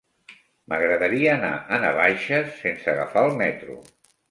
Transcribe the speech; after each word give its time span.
M'agradaria 0.71 1.35
anar 1.35 1.51
a 1.77 1.79
Navaixes 1.85 2.51
sense 2.65 2.91
agafar 2.97 3.27
el 3.31 3.39
metro. 3.45 3.79